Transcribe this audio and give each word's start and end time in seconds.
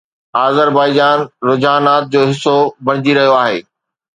Azerbaijan 0.45 1.19
رجحانات 1.49 2.03
جو 2.15 2.21
حصو 2.33 2.57
بڻجي 2.85 3.11
رهيو 3.21 3.37
آهي 3.45 3.59